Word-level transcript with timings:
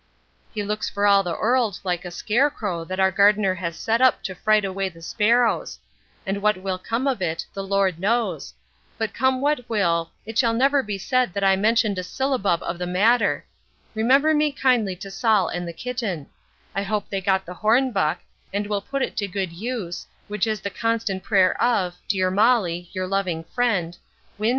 He 0.51 0.63
looks 0.63 0.89
for 0.89 1.05
all 1.05 1.21
the 1.21 1.35
orld 1.35 1.79
like 1.83 2.01
the 2.01 2.09
scare 2.09 2.49
crow 2.49 2.83
that 2.83 2.99
our 2.99 3.11
gardener 3.11 3.53
has 3.53 3.75
set 3.77 4.01
up 4.01 4.23
to 4.23 4.33
frite 4.33 4.65
away 4.65 4.89
the 4.89 4.99
sparrows; 5.03 5.77
and 6.25 6.41
what 6.41 6.57
will 6.57 6.79
come 6.79 7.05
of 7.07 7.21
it, 7.21 7.45
the 7.53 7.63
Lord 7.63 7.99
knows; 7.99 8.51
but 8.97 9.13
come 9.13 9.41
what 9.41 9.69
will, 9.69 10.09
it 10.25 10.39
shall 10.39 10.53
never 10.55 10.81
be 10.81 10.97
said 10.97 11.33
that 11.35 11.43
I 11.43 11.55
menchioned 11.55 11.99
a 11.99 12.03
syllabub 12.03 12.63
of 12.63 12.79
the 12.79 12.87
matter 12.87 13.45
Remember 13.93 14.33
me 14.33 14.51
kindly 14.51 14.95
to 14.95 15.11
Saul 15.11 15.49
and 15.49 15.67
the 15.67 15.71
kitten 15.71 16.25
I 16.73 16.81
hope 16.81 17.07
they 17.07 17.21
got 17.21 17.45
the 17.45 17.53
horn 17.53 17.91
buck, 17.91 18.21
and 18.51 18.65
will 18.65 18.81
put 18.81 19.03
it 19.03 19.15
to 19.17 19.25
a 19.25 19.27
good 19.27 19.51
yuse, 19.51 20.07
which 20.27 20.47
is 20.47 20.61
the 20.61 20.71
constant 20.71 21.21
prayer 21.21 21.61
of, 21.61 21.93
Dear 22.07 22.31
Molly, 22.31 22.89
Your 22.91 23.05
loving 23.05 23.43
friend, 23.43 23.95
WIN. 24.39 24.49